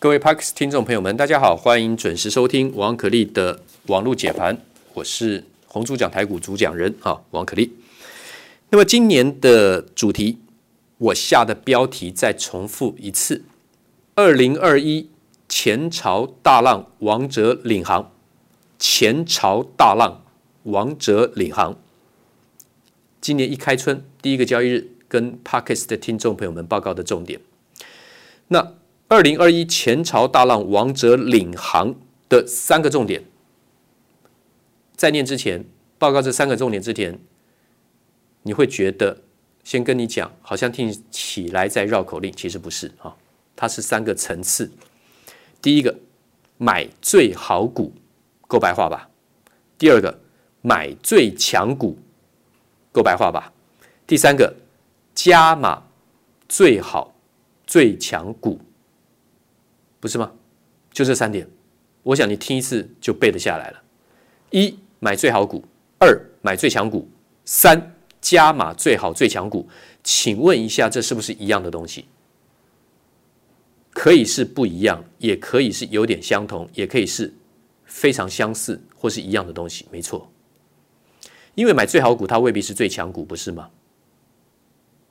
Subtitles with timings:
[0.00, 4.56] 各位 Parks 听众朋友们，大家好，欢迎准时收听王可立的网络解盘。
[4.94, 7.76] 我是红猪讲台股主讲人啊，王可立。
[8.70, 10.38] 那么今年的主题，
[10.96, 13.44] 我下的标题再重复一次：
[14.14, 15.10] 二零二一
[15.50, 18.10] 前朝大浪，王者领航。
[18.78, 20.24] 前朝大浪，
[20.62, 21.76] 王者领航。
[23.20, 27.38] 今年一开春第一个交易日，跟 Parks 的听众朋友们报告的重点。
[28.48, 28.72] 那
[29.10, 31.96] 二零二一前朝大浪，王者领航
[32.28, 33.24] 的三个重点，
[34.94, 35.64] 在念之前，
[35.98, 37.18] 报告这三个重点之前，
[38.44, 39.20] 你会觉得
[39.64, 43.16] 先跟你讲，好像听起来在绕口令，其实不是啊，
[43.56, 44.70] 它是三个层次。
[45.60, 45.92] 第一个，
[46.56, 47.92] 买最好股，
[48.46, 49.10] 够白话吧？
[49.76, 50.20] 第二个，
[50.62, 51.98] 买最强股，
[52.92, 53.52] 够白话吧？
[54.06, 54.54] 第三个，
[55.16, 55.82] 加码
[56.48, 57.12] 最好
[57.66, 58.60] 最强股。
[60.00, 60.32] 不是吗？
[60.92, 61.46] 就这三点，
[62.02, 63.82] 我想你听一次就背得下来了。
[64.50, 65.64] 一买最好股，
[65.98, 67.08] 二买最强股，
[67.44, 69.68] 三加码最好最强股。
[70.02, 72.06] 请问一下，这是不是一样的东西？
[73.92, 77.32] 可以是不一样，也可以是有点相同，也可以是
[77.84, 79.86] 非常相似或是一样的东西。
[79.90, 80.30] 没错，
[81.54, 83.68] 因为买最好股，它未必是最强股，不是吗？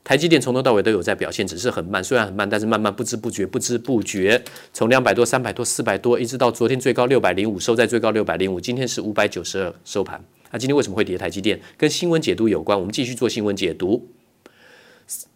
[0.09, 4.43] 台积电从头到尾都有在表现，只是很慢，虽然很慢，但是慢慢不知不觉，不知不觉
[4.73, 10.19] 从两百多、三百多、四百多，一直到昨天最高六百零五，收在最高六百零五，今天是五百九十二收盘。
[10.49, 11.15] 那、今天为什么会跌？
[11.15, 14.09] 台积电跟新闻解读有关，我们继续做新闻解读。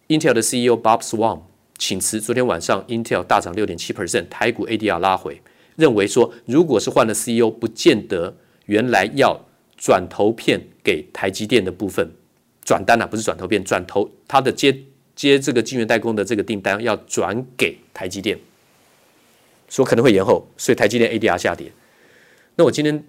[0.08, 1.42] Intel 的 CEO Bob Swan
[1.78, 5.40] 请辞，昨天晚上 Intel 大涨六点七 percent，台股 ADR 拉回，
[5.76, 8.34] 认为说如果是换了 CEO，不见得
[8.66, 9.40] 原来要
[9.76, 12.10] 转投片给台积电的部分。
[12.64, 14.76] 转单啊，不是转投变，转投他的接
[15.14, 18.38] 接这个晶圆代工的这个订单要转给台积电，
[19.68, 21.70] 说可能会延后，所以台积电 ADR 下跌。
[22.56, 23.04] 那我今天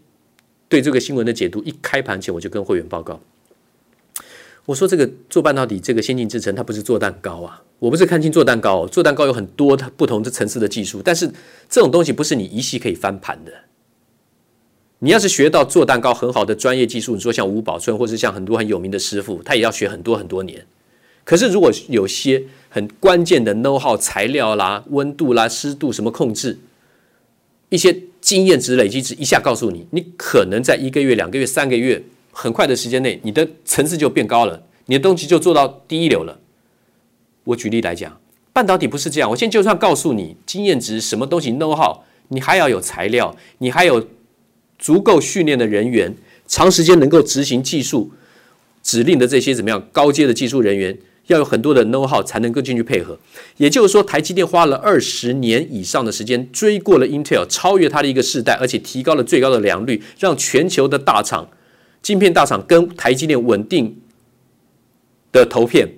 [0.68, 3.20] 对这个新闻的解读，一开盘前我就跟会员报告，
[4.66, 11.32] 我说这个做半导体这个先进制程，它不是做蛋糕啊，我不是看轻做蛋糕，做蛋糕有很多它不同的层次的技术，但是
[11.70, 13.54] 这种东西不是你一夕可以翻盘的。
[15.06, 20.66] 你要是学到做蛋糕很好的专业技术，你说像吴宝春，或是像很多很有名的师傅，他也要学很多很多年。
[21.24, 26.58] 可是如果有些很关键的 know how 材料啦、温度啦、湿度什么控制，
[27.70, 32.02] 一些经验值累积值一下告诉你，你可能在一个月、两个月、三个月
[32.32, 36.40] 很快的时间内，你的层次就变高了，你的东西就做到第一流了。
[37.44, 38.20] 我举例来讲，
[38.52, 39.30] 半导体不是这样。
[39.30, 42.00] 我现在就算告诉你经验值什么东西 know how，
[42.30, 44.08] 你还要有材料，你还有。
[44.86, 46.16] 足够训练的人员，
[46.46, 48.12] 长时间能够执行技术
[48.84, 53.18] 指令的这些怎么样高阶的技术人员，要有很多的 know how 才能够进去配合。
[53.58, 61.50] 也就是说，台积电花了二十年以上的时间追过了 Intel，超越它的一个世代，而且提高了最高的良率，让全球的大厂、
[62.04, 64.00] 晶片大厂跟台积电稳定
[65.32, 65.96] 的投片。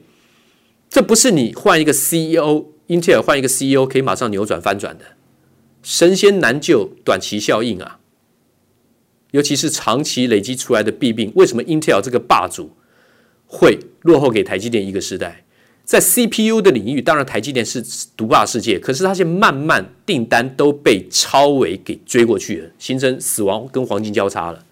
[0.90, 5.04] 这不是你换一个 CEO，Intel 换一个 CEO 可以马上扭转翻转的，
[5.84, 8.00] 神仙难救短期效应啊！
[9.38, 12.72] 尤其是长期累积出来的弊病，为什么 Intel 这个霸主
[13.46, 15.44] 会落后给台积电一个时代？
[15.86, 17.84] 在 CPU 的领域，当然台积电是
[18.18, 24.66] 独霸世界，可是它现在慢慢订单都被超微给追过去了，形成死亡跟黄金交叉了。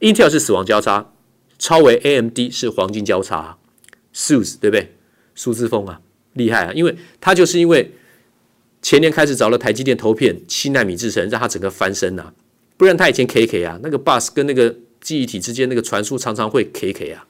[0.00, 1.12] Intel 是死亡交叉，
[1.58, 3.58] 超微 AMD 是黄金交叉
[4.14, 4.94] ，SUSE 对不对？
[5.34, 6.00] 苏姿丰啊，
[6.32, 6.72] 厉害啊！
[6.72, 7.92] 因为他就是因为
[8.80, 12.32] 前年开始找了台积电投片七纳米制程，让它整个翻身啊。
[12.76, 17.26] 不然他以前 K K 啊，那个 bus 跟那个记忆体之间那个传输常常会 K K 啊，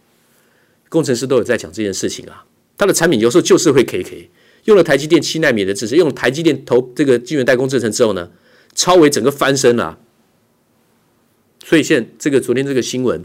[0.89, 2.45] 工程师都有在讲这件事情啊。
[2.77, 4.31] 他的产品有时候就是会 K K，
[4.65, 8.31] 用了台积电七纳米的制程，用了台积电投这个晶圆代工制程之后呢，
[8.75, 9.99] 超微整个翻身了啊。
[11.65, 13.25] 所以现这个昨天这个新闻，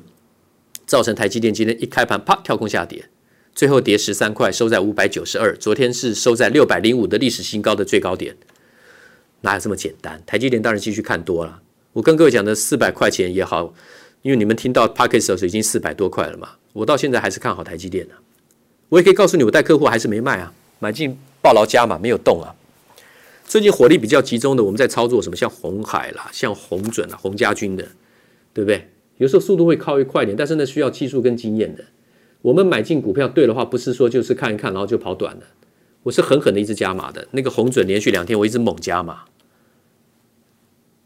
[0.85, 3.09] 造成台积电今天一开盘啪跳空下跌，
[3.53, 5.57] 最后跌十三块，收在五百九十二。
[5.57, 8.37] 昨天是收在六百零五的历史新高的最高点，
[9.41, 10.22] 哪有这么简单？
[10.25, 11.61] 台积电当然继续看多了。
[11.93, 13.73] 我跟各位讲的四百块钱也好，
[14.22, 18.14] 因为你们听到 p a c k e t 的时候已经四百多块了嘛，我到现在还是看好台积电的。
[18.88, 22.55] 我也可以告诉你，我带客户还是没卖啊，买进抱牢加码没有动啊。
[23.46, 25.35] 最近火力比较集中的，我们在操作什么？
[25.35, 27.84] 像红海啦，像红准啦，红家军的，
[28.53, 28.87] 对不对？
[29.17, 31.84] 有时候速度会靠一快一点，但是呢，需要技术跟经验的。
[32.41, 35.41] 我们买进股票对的话，不是说就是看一看然后就跑短了，
[36.03, 37.28] 我是狠狠的一直加码的。
[37.32, 39.26] 那个红准连续两天我一直猛加码。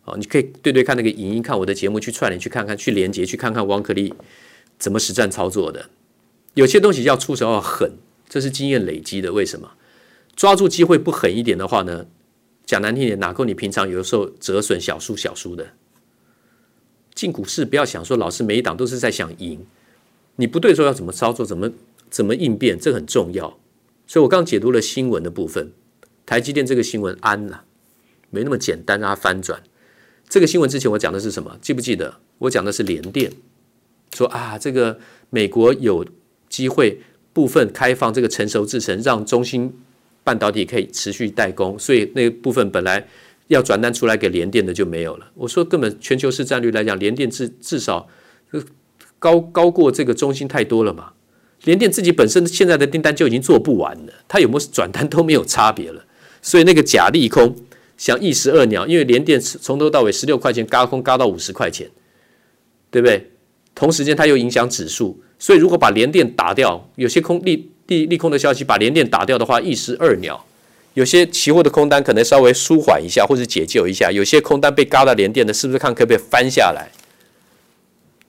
[0.05, 4.13] 哦，你可以对对看那个影音，看我的节目，去串联，去看看，去连接，去看看王可立
[4.77, 5.89] 怎么实战操作的。
[6.53, 7.93] 有些东西要出手要狠，
[8.29, 9.33] 这是经验累积的。
[9.33, 9.71] 为什么？
[10.35, 12.05] 抓住机会不狠一点的话呢？
[12.65, 15.67] 讲难听点，哪够你平常有的时候折损小输小输的？
[17.13, 19.65] 进股市不要想说老是每一档都是在想赢，
[20.35, 21.71] 你不对的时候要怎么操作，怎么
[22.09, 23.57] 怎么应变，这很重要。
[24.05, 25.71] 所以我刚解读了新闻的部分，
[26.25, 27.63] 台积电这个新闻安了，
[28.29, 29.63] 没那么简单让它翻转。
[30.27, 31.57] 这个新闻之前我讲的是什么？
[31.61, 32.15] 记不记得？
[32.39, 33.31] 我讲的是联电，
[34.13, 34.99] 说啊，这个
[35.29, 36.05] 美国有
[36.49, 37.01] 机会
[37.31, 39.73] 部分开放这个成熟制程，让中芯
[40.23, 43.07] 半导体可以持续代工，所以那部分本来
[43.47, 45.31] 要转单出来给联电的就没有了。
[45.35, 48.07] 我说根本全球市占率来讲，联电至至少
[49.19, 51.13] 高高过这个中芯太多了嘛。
[51.63, 56.03] 联电自己本身现在的订单就已经做不完了，它有没有转单都没有差别了。
[56.41, 57.55] 所以那个假利空
[57.97, 61.89] 想一石二鸟，因为联电从头到尾十六块钱嘎空嘎到五十块钱，
[62.91, 63.31] 对不对？
[63.73, 70.45] 同时间它又影响指数，所以如果把联电打掉，有些空利利利空的消息把联电打掉的话，一石二鸟。
[70.93, 76.89] 有些期货的空单可能稍微舒缓一下或者解救一下，有些空单被嘎到联电的，是不是看可不可以翻下来？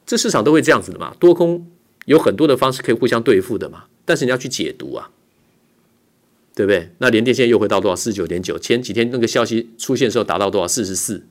[0.05, 1.67] 这市场都会这样子的嘛，多空。
[2.07, 5.11] 有很多的方式可以互相对付的嘛，但是你要去解读啊，
[6.57, 6.91] 对不对？
[6.97, 7.95] 那联电现在又回到多少？
[7.95, 8.59] 四十九点九。
[8.59, 10.67] 前几天那个消息出现的时候达到多少？
[10.67, 11.23] 四十四。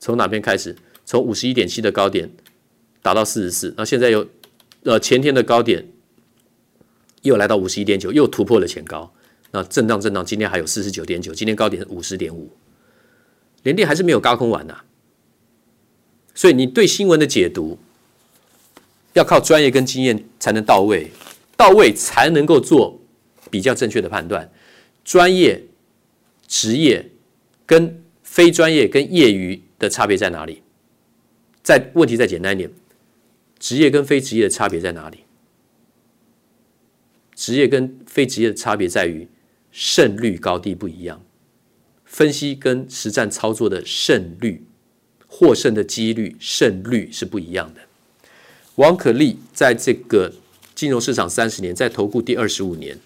[0.00, 0.74] 从哪边开始？
[1.06, 2.28] 从五十一点七的高点
[3.02, 3.72] 达到四十四。
[3.76, 4.26] 那现在又
[4.82, 5.86] 呃前天的高点
[7.22, 9.14] 又来到五十一点九，又突破了前高。
[9.52, 12.50] 那震荡震荡，今天还有四十九点九，今天高点五十点五。
[13.62, 14.82] 联电还是没有高空完呐、
[16.34, 17.78] 所以你对新闻的解读。
[19.12, 21.10] 要靠专业跟经验才能到位，
[21.56, 22.99] 到位才能够做
[23.50, 24.50] 比较正确的判断。
[25.04, 25.62] 专业、
[26.46, 27.10] 职业
[27.66, 30.62] 跟非专业跟业余的差别在哪里？
[31.62, 32.70] 再问题再简单一点，
[33.58, 35.20] 职业跟非职业的差别在哪里？
[37.34, 39.26] 职业跟非职业的差别在于
[39.72, 41.22] 胜率高低不一样，
[42.04, 44.64] 分析跟实战操作的胜率、
[45.26, 47.80] 获胜的几率、胜率是不一样的。
[48.76, 50.32] 王可立在这个
[50.74, 52.98] 金融市场三十年，在投顾第二十五年，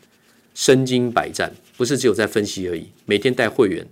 [0.54, 3.86] 身经百战，不是只有在分析而已，每天带会员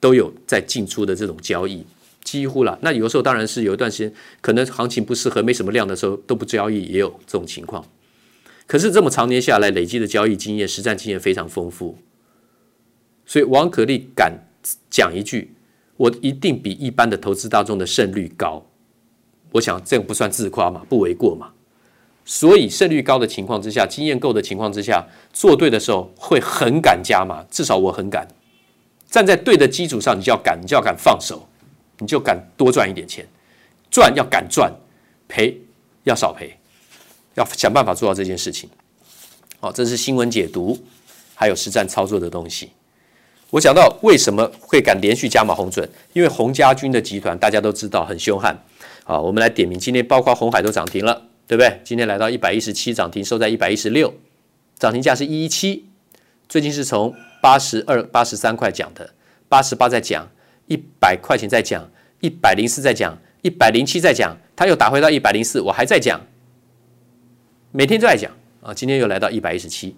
[0.00, 1.84] 都有在进出的这种交易，
[2.24, 2.78] 几乎了。
[2.82, 7.84] 那有时候当然是有一段时间，可能行情不适合，没什么量的时候都不交易，也有这种情况。
[8.66, 11.96] 可是这么长年下来累积的交易经验、实战经验非常丰富，
[13.24, 14.32] 所以王可立敢
[14.90, 15.54] 讲一句：
[15.96, 18.66] 我一定比一般的投资大众的胜率高。
[19.52, 21.52] 我想这个不算自夸嘛，不为过嘛。
[22.28, 27.44] 所以胜率高的情况之下，经验够的情况之下，做对的时候会很敢加码。
[27.48, 28.26] 至少我很敢
[29.08, 31.48] 站在对的基础上，你就要敢，你就要敢放手，
[32.00, 33.24] 你就敢多赚一点钱。
[33.88, 34.70] 赚要敢赚，
[35.28, 35.56] 赔
[36.02, 36.58] 要少赔，
[37.34, 38.68] 要想办法做到这件事情。
[39.60, 40.76] 好，这是新闻解读，
[41.34, 42.70] 还有实战操作的东西。
[43.50, 48.60] 我讲到为什么会敢连续加码红准，因为洪家军的集团大家都知道很凶悍。
[49.04, 51.80] 好，我们来点名，今天包括红海都涨停了，对不对？
[51.84, 54.12] 今天来到一百一十七涨停，收在一百一十六，
[54.78, 55.86] 涨停价是一一七。
[56.48, 59.14] 最近是从八十二、八十三块讲的，
[59.48, 60.28] 八十八在讲，
[60.66, 61.88] 一百块钱在讲，
[62.20, 66.20] 一百零四在讲，一百零七在讲，它又打回到一百零四，我还在讲，
[67.70, 68.74] 每天都在讲啊。
[68.74, 69.94] 今天又来到一百一十七，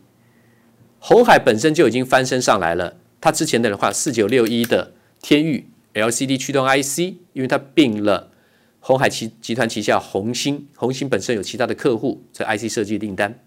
[0.98, 2.96] 红海本身就已经翻身上来了。
[3.20, 4.92] 它之前的话，四九六一的
[5.22, 6.98] 天域 LCD 驱动 IC，
[7.32, 8.32] 因为它并了。
[8.80, 13.38] 鸿海旗集团旗下鸿芯，鸿芯本身有其他的客户，这 IC 设计订单，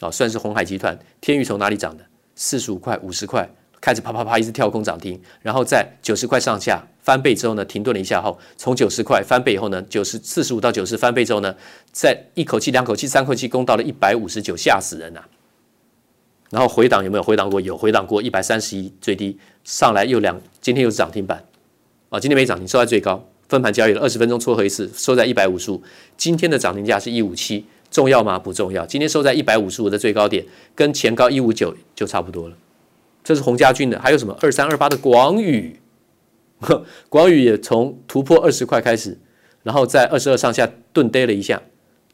[0.00, 0.98] 啊，算是鸿海集团。
[1.20, 2.04] 天宇从哪里涨的？
[2.34, 3.48] 四十五块、五十块
[3.80, 11.54] 开始啪啪啪一直跳空涨停，然后在九十块上下翻倍之后呢，停顿了一下后，从九十块翻倍以后呢，九十四十五到九十翻倍之后呢，
[11.92, 15.28] 在一口气、两口气、三口气攻到了一百五十九，吓死人呐、啊！
[16.50, 17.60] 然后回档有没有回档过？
[17.60, 21.44] 有回档过，一百三十一最低上来又两，今天又是涨停板，
[22.08, 23.24] 啊，今天没涨停，收在最高。
[23.48, 25.82] 分盘交易了二十分钟撮合一次，收在一百五十五。
[26.16, 28.38] 今天的涨停价是一五七，重要吗？
[28.38, 28.84] 不重要。
[28.84, 32.56] 今天收在一百五十五的最高点，跟前高一五九就差不多了。
[33.24, 35.78] 这是洪家俊的，还有什么二三二八的广宇？
[37.08, 39.16] 广宇也从突破二十块开始，
[39.62, 41.62] 然后在二十二上下顿跌了一下，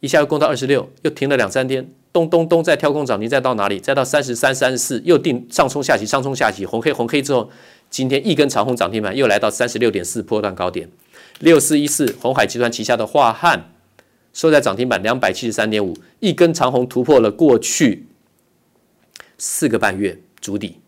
[0.01, 3.81] 一下又攻到二十六，又停了两三天，咚咚咚再跳空涨停，再到哪里？
[3.81, 7.51] 再到三十三、三十四，又定上冲下洗，上冲下洗，红黑红黑之后，
[7.91, 10.89] 今天一根长红涨停板又来到三十六点四波段高点。
[11.41, 13.73] 六四一四，鸿海集团旗下的华汉
[14.33, 18.07] 收在涨停板两百七十三点五，一根长红突破了过去
[19.37, 20.81] 四个半月筑底，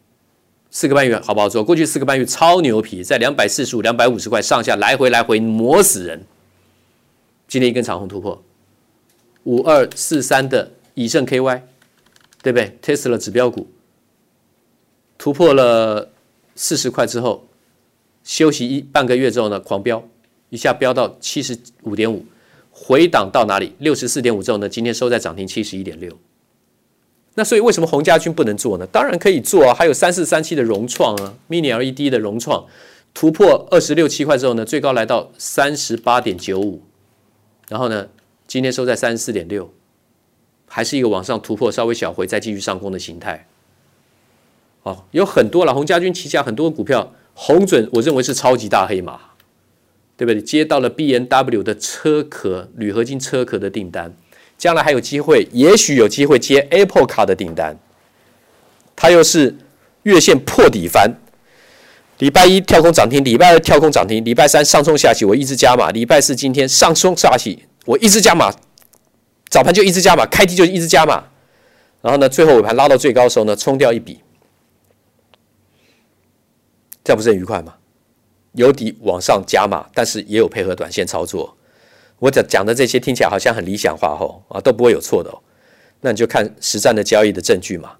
[0.71, 1.63] 四个半月好不好做？
[1.63, 6.25] 过去四个半月超牛皮，在两百四十五、两百五十块上下来回来回磨死人。
[7.49, 8.43] 今天一根长红突破，
[9.45, 11.63] 五二四三的以盛 KY，
[12.43, 13.69] 对不对？Tesla 指标股
[15.19, 16.11] 突破了
[16.55, 17.47] 四十块之后，
[18.25, 20.03] 休息一半个月之后呢，狂飙
[20.51, 22.25] 一下飙到七十五点五，
[22.71, 23.75] 回档到哪里？
[23.79, 26.13] 六十四点五之后呢，今天收在涨停七十一点六。
[27.35, 28.87] 那所以为什么洪家军不能做呢？
[28.87, 32.67] 当然可以做啊，还有三四三七的融创啊，Mini LED 的融创
[33.13, 36.81] 突破二十六七块之后呢，最高来到三十八点九五，
[37.69, 38.09] 然后呢，
[38.47, 39.71] 今天收在三十四点六，
[40.67, 43.47] 还是一个往上突破，稍微小回再继续上攻的形态。
[44.85, 49.21] 哦，有很多了，洪家军旗下很多股票，红准我认为是超级大黑马，
[50.17, 50.41] 对不对？
[50.41, 54.15] 接到了 BMW 的车壳铝合金车壳的订单，
[54.57, 57.79] 将来还有机会，也许有机会接 Apple 卡的订单。
[58.95, 59.55] 它又是
[60.05, 61.17] 月线破底翻，
[62.19, 68.51] 礼拜一跳空涨停，礼拜二跳空涨停，礼拜三上冲下洗，我一直加码，礼拜四今天上冲下洗，我一直加码，
[69.51, 71.25] 早盘就一直加码，开低就一直加码，
[72.01, 74.21] 然后呢，最后尾盘拉到最高的时候呢，冲掉一笔。
[77.05, 77.75] 这样不是很愉快吗？
[78.57, 81.57] 有底往上加码，但是也有配合短线操作。
[82.19, 85.39] 我讲讲的这些听起来好像很理想化吼啊，都不会有错的哦。
[86.01, 87.93] 那你就看实战的交易的证据嘛。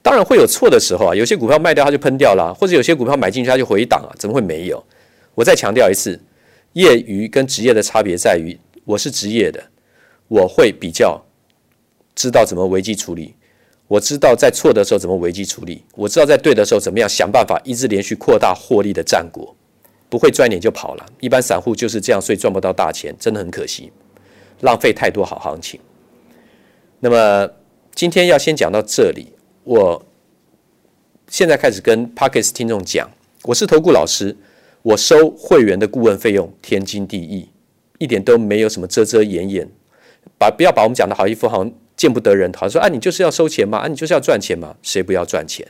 [0.00, 4.82] 当然会有错的时候啊，有些股票卖掉它就喷掉了，或者有些股票买进去它就回档啊，怎么会没有？
[5.34, 6.20] 我再强调一次，
[6.74, 9.62] 业余跟职业的差别在于，我是职业的，
[10.28, 11.24] 我会比较
[12.14, 13.34] 知道怎么危机处理。
[13.88, 19.54] 我知道在错的时候怎么危机处理，我知道在对的时候怎么样想办法一直连续扩大获利的战果，
[20.12, 21.06] 不会赚一点就跑了。
[21.20, 23.90] 一般散户就是这样，所以赚不到大钱，真的很可惜，
[24.60, 25.80] 浪费太多好行情。
[27.00, 27.50] 那么
[27.94, 29.32] 今天要先讲到这里，
[29.64, 30.04] 我
[31.28, 33.10] 现在开始跟 Pockets 听众讲，
[33.44, 34.36] 我是投顾老师，
[34.82, 37.48] 我收会员的顾问费用天经地义，
[37.96, 39.66] 一点都没有什么遮遮掩掩，
[40.36, 41.72] 把不要把我们讲的好一副好像。
[41.94, 45.64] 见不得人，好像说啊，你就是要收钱嘛，啊，你就是要赚钱嘛，谁不要赚钱？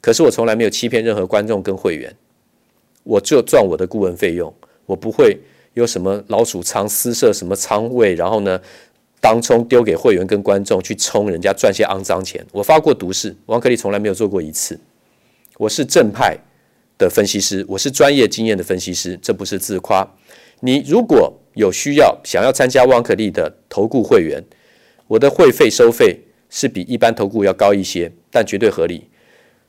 [0.00, 2.14] 可是我从来没有欺骗任何观众跟会员，
[3.04, 4.52] 我就赚我的顾问费用，
[4.86, 5.38] 我不会
[5.74, 8.60] 有什么老鼠仓私设什么仓位，然后呢，
[9.20, 12.44] 当冲丢给会员跟观众去冲人家赚些肮脏钱。
[12.50, 14.78] 我发过毒誓，王可立从来没有做过一次。
[15.58, 16.36] 我是正派
[16.98, 20.04] 的分析师，我是专业经验的分析师，这不是自夸。
[20.60, 24.42] 你如果有需要，想要参加王可立的投顾会员。
[25.06, 26.18] 我的会费收费
[26.48, 29.04] 是比一般投顾要高一些，但绝对合理。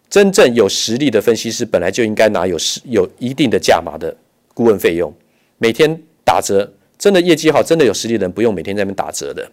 [0.10, 4.16] 真正有实力的分析师本来就应该拿有实有一定的价码的
[4.54, 5.14] 顾问费用，
[5.58, 6.72] 每天打折。
[6.98, 9.52] 真的业绩好、真的有实力的人不用每天在那边打折的。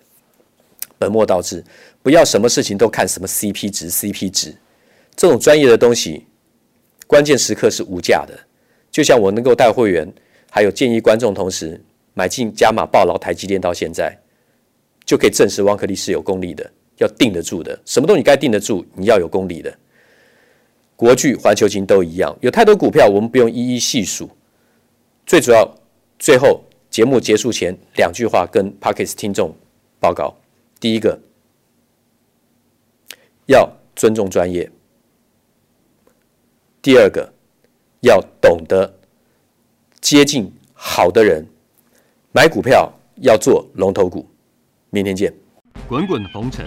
[0.96, 1.62] 本末倒置，
[2.00, 4.54] 不要什么事情都看什么 CP 值、CP 值
[5.16, 6.24] 这种专业的东西，
[7.08, 8.38] 关键时刻是无价的。
[8.92, 10.10] 就像我能够带会员，
[10.50, 11.78] 还有建议观众同时
[12.14, 14.16] 买进加码抱牢台积电到现在。
[15.04, 17.76] 就可以证实汪克立是有功力的，要定得住的。
[17.84, 19.76] 什么东西该定得住，你要有功力的。
[20.96, 24.30] 国巨、环球金都一样，有太多股票，我们不用一一细数。
[25.26, 25.68] 最主要，
[26.18, 29.54] 最后节目结束前两句话跟 Parkes 听众
[29.98, 30.34] 报告：
[30.78, 31.18] 第一个，
[33.46, 34.68] 要尊重专业；
[36.80, 37.32] 第二个，
[38.00, 38.98] 要懂得
[40.00, 41.46] 接近好的人。
[42.32, 44.26] 买股票要做龙头股。
[44.90, 45.32] 明天见。
[45.88, 46.66] 滚滚红尘，